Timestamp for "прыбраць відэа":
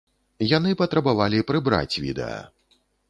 1.51-2.41